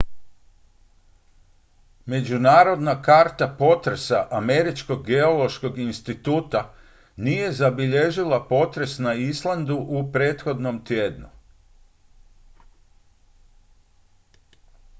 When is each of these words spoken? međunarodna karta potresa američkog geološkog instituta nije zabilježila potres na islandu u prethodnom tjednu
međunarodna 2.05 3.01
karta 3.01 3.55
potresa 3.59 4.27
američkog 4.31 5.05
geološkog 5.07 5.77
instituta 5.79 6.73
nije 7.15 7.51
zabilježila 7.51 8.47
potres 8.47 8.97
na 8.99 9.13
islandu 9.13 9.75
u 9.75 10.11
prethodnom 10.11 10.83
tjednu 10.85 11.27